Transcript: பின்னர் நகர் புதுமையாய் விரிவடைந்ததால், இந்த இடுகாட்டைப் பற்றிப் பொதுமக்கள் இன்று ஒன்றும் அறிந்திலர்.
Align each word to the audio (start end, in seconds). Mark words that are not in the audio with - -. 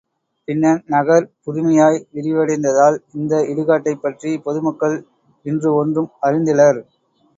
பின்னர் 0.47 0.79
நகர் 0.85 1.27
புதுமையாய் 1.43 1.99
விரிவடைந்ததால், 2.13 2.97
இந்த 3.13 3.43
இடுகாட்டைப் 3.51 4.01
பற்றிப் 4.01 4.43
பொதுமக்கள் 4.43 4.97
இன்று 5.45 5.71
ஒன்றும் 5.75 6.11
அறிந்திலர். 6.21 6.81